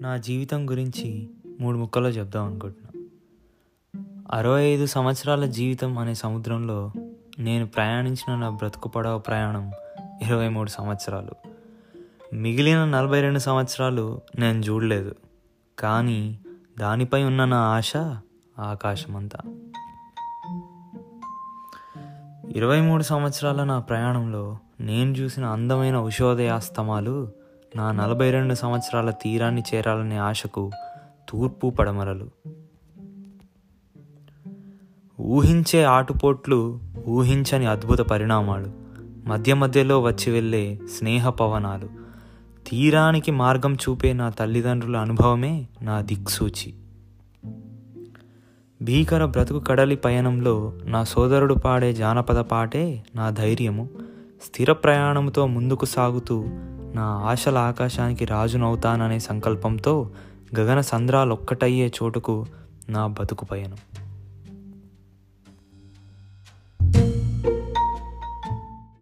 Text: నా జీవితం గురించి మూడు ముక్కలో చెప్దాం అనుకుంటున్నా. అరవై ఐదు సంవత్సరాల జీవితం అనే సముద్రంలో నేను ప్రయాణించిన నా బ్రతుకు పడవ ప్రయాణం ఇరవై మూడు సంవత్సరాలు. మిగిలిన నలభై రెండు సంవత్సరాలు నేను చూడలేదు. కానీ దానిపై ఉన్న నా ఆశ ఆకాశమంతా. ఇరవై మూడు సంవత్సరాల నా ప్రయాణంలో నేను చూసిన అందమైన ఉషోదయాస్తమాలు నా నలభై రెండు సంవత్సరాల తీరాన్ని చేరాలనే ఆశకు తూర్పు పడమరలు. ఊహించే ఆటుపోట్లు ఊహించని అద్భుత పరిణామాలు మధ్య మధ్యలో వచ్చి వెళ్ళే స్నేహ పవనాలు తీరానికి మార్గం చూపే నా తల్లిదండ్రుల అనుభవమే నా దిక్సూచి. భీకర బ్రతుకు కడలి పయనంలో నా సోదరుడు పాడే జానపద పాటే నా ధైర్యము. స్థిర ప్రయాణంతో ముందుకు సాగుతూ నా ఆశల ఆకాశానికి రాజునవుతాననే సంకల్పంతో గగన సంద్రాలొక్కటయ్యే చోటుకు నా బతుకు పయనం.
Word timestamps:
నా 0.00 0.16
జీవితం 0.16 0.70
గురించి 0.70 1.30
మూడు 1.60 1.78
ముక్కలో 1.78 2.08
చెప్దాం 2.08 2.44
అనుకుంటున్నా. 2.46 3.08
అరవై 4.38 4.64
ఐదు 4.64 4.86
సంవత్సరాల 4.86 5.44
జీవితం 5.44 5.98
అనే 5.98 6.14
సముద్రంలో 6.14 6.92
నేను 7.38 7.66
ప్రయాణించిన 7.66 8.34
నా 8.34 8.50
బ్రతుకు 8.50 8.88
పడవ 8.88 9.18
ప్రయాణం 9.18 9.72
ఇరవై 10.22 10.48
మూడు 10.48 10.70
సంవత్సరాలు. 10.70 11.30
మిగిలిన 12.34 12.84
నలభై 12.84 13.20
రెండు 13.20 13.38
సంవత్సరాలు 13.38 14.20
నేను 14.38 14.58
చూడలేదు. 14.58 15.14
కానీ 15.78 16.38
దానిపై 16.78 17.22
ఉన్న 17.22 17.44
నా 17.44 17.58
ఆశ 17.58 17.96
ఆకాశమంతా. 18.58 19.38
ఇరవై 22.56 22.80
మూడు 22.80 23.02
సంవత్సరాల 23.02 23.64
నా 23.64 23.78
ప్రయాణంలో 23.78 24.58
నేను 24.80 25.10
చూసిన 25.10 25.44
అందమైన 25.44 25.96
ఉషోదయాస్తమాలు 25.96 27.39
నా 27.76 27.92
నలభై 27.92 28.30
రెండు 28.30 28.54
సంవత్సరాల 28.54 29.10
తీరాన్ని 29.10 29.62
చేరాలనే 29.74 30.16
ఆశకు 30.16 30.70
తూర్పు 31.28 31.70
పడమరలు. 31.70 32.28
ఊహించే 35.20 35.84
ఆటుపోట్లు 35.84 36.80
ఊహించని 37.08 37.66
అద్భుత 37.66 37.98
పరిణామాలు 37.98 38.72
మధ్య 39.26 39.54
మధ్యలో 39.54 40.02
వచ్చి 40.02 40.32
వెళ్ళే 40.32 40.80
స్నేహ 40.98 41.28
పవనాలు 41.28 41.88
తీరానికి 42.66 43.30
మార్గం 43.30 43.74
చూపే 43.74 44.12
నా 44.12 44.30
తల్లిదండ్రుల 44.30 44.96
అనుభవమే 44.96 45.66
నా 45.82 46.00
దిక్సూచి. 46.00 46.74
భీకర 48.82 49.24
బ్రతుకు 49.24 49.58
కడలి 49.58 49.96
పయనంలో 49.96 50.72
నా 50.84 51.04
సోదరుడు 51.04 51.54
పాడే 51.54 51.92
జానపద 51.92 52.38
పాటే 52.38 53.04
నా 53.14 53.30
ధైర్యము. 53.30 53.88
స్థిర 54.42 54.72
ప్రయాణంతో 54.72 55.46
ముందుకు 55.46 55.84
సాగుతూ 55.84 56.44
నా 56.94 57.02
ఆశల 57.02 57.58
ఆకాశానికి 57.58 58.24
రాజునవుతాననే 58.24 59.18
సంకల్పంతో 59.18 60.10
గగన 60.58 60.80
సంద్రాలొక్కటయ్యే 60.80 61.92
చోటుకు 62.02 62.46
నా 62.88 63.06
బతుకు 63.06 63.44
పయనం. 63.44 63.78